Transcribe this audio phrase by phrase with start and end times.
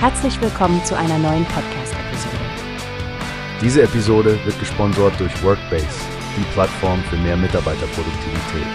[0.00, 2.36] Herzlich willkommen zu einer neuen Podcast-Episode.
[3.60, 5.88] Diese Episode wird gesponsert durch Workbase,
[6.36, 8.68] die Plattform für mehr Mitarbeiterproduktivität.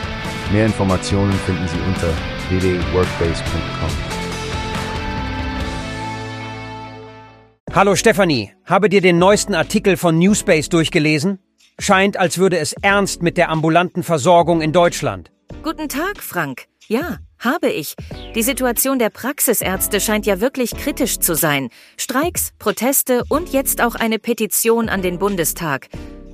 [0.51, 2.09] Mehr Informationen finden Sie unter
[2.49, 3.89] www.workbase.com.
[7.73, 11.39] Hallo Stefanie, habe dir den neuesten Artikel von Newspace durchgelesen?
[11.79, 15.31] Scheint, als würde es ernst mit der ambulanten Versorgung in Deutschland.
[15.61, 16.65] Guten Tag, Frank.
[16.87, 17.95] Ja, habe ich.
[18.35, 21.69] Die Situation der Praxisärzte scheint ja wirklich kritisch zu sein.
[21.97, 25.89] Streiks, Proteste und jetzt auch eine Petition an den Bundestag.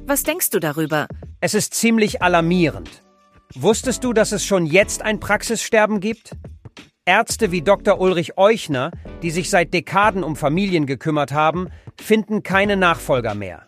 [0.06, 1.08] Was denkst du darüber?
[1.42, 3.04] Es ist ziemlich alarmierend.
[3.56, 6.32] Wusstest du, dass es schon jetzt ein Praxissterben gibt?
[7.06, 8.00] Ärzte wie Dr.
[8.00, 8.92] Ulrich Euchner,
[9.24, 13.68] die sich seit Dekaden um Familien gekümmert haben, finden keine Nachfolger mehr.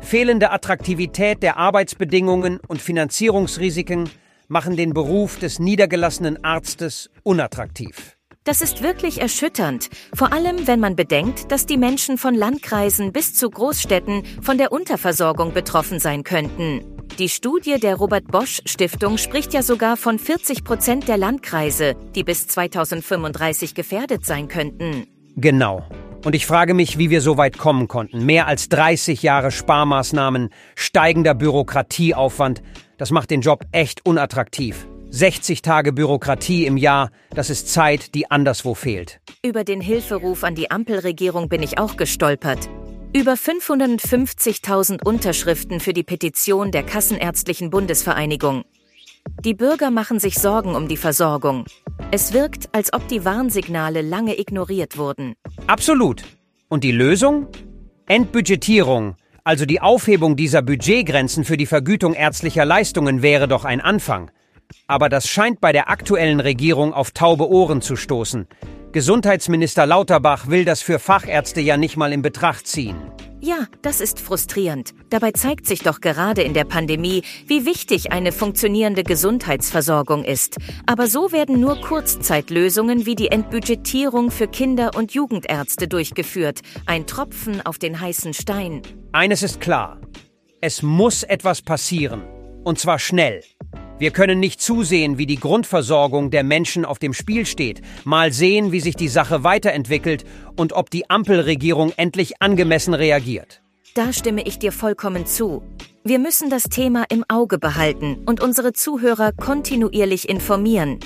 [0.00, 4.08] Fehlende Attraktivität der Arbeitsbedingungen und Finanzierungsrisiken
[4.54, 8.16] machen den Beruf des niedergelassenen Arztes unattraktiv.
[8.44, 13.34] Das ist wirklich erschütternd, vor allem wenn man bedenkt, dass die Menschen von Landkreisen bis
[13.34, 16.82] zu Großstädten von der Unterversorgung betroffen sein könnten.
[17.18, 22.22] Die Studie der Robert Bosch Stiftung spricht ja sogar von 40 Prozent der Landkreise, die
[22.22, 25.08] bis 2035 gefährdet sein könnten.
[25.36, 25.82] Genau.
[26.24, 28.24] Und ich frage mich, wie wir so weit kommen konnten.
[28.24, 32.62] Mehr als 30 Jahre Sparmaßnahmen, steigender Bürokratieaufwand,
[32.96, 34.86] das macht den Job echt unattraktiv.
[35.10, 39.20] 60 Tage Bürokratie im Jahr, das ist Zeit, die anderswo fehlt.
[39.44, 42.70] Über den Hilferuf an die Ampelregierung bin ich auch gestolpert.
[43.14, 48.64] Über 550.000 Unterschriften für die Petition der Kassenärztlichen Bundesvereinigung.
[49.44, 51.66] Die Bürger machen sich Sorgen um die Versorgung.
[52.10, 55.34] Es wirkt, als ob die Warnsignale lange ignoriert wurden.
[55.66, 56.22] Absolut.
[56.68, 57.48] Und die Lösung?
[58.06, 64.30] Entbudgetierung, also die Aufhebung dieser Budgetgrenzen für die Vergütung ärztlicher Leistungen wäre doch ein Anfang.
[64.86, 68.46] Aber das scheint bei der aktuellen Regierung auf taube Ohren zu stoßen.
[68.92, 72.96] Gesundheitsminister Lauterbach will das für Fachärzte ja nicht mal in Betracht ziehen.
[73.44, 74.94] Ja, das ist frustrierend.
[75.10, 80.56] Dabei zeigt sich doch gerade in der Pandemie, wie wichtig eine funktionierende Gesundheitsversorgung ist.
[80.86, 86.62] Aber so werden nur Kurzzeitlösungen wie die Entbudgetierung für Kinder- und Jugendärzte durchgeführt.
[86.86, 88.80] Ein Tropfen auf den heißen Stein.
[89.12, 90.00] Eines ist klar.
[90.62, 92.22] Es muss etwas passieren.
[92.64, 93.42] Und zwar schnell.
[94.04, 98.70] Wir können nicht zusehen, wie die Grundversorgung der Menschen auf dem Spiel steht, mal sehen,
[98.70, 100.26] wie sich die Sache weiterentwickelt
[100.56, 103.62] und ob die Ampelregierung endlich angemessen reagiert.
[103.94, 105.62] Da stimme ich dir vollkommen zu.
[106.04, 111.00] Wir müssen das Thema im Auge behalten und unsere Zuhörer kontinuierlich informieren.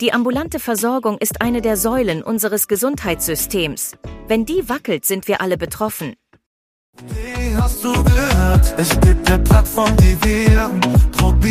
[0.00, 3.92] Die ambulante Versorgung ist eine der Säulen unseres Gesundheitssystems.
[4.26, 6.14] Wenn die wackelt, sind wir alle betroffen.
[7.06, 8.74] Wie hast du gehört?
[8.76, 10.68] Es gibt eine Plattform, die wir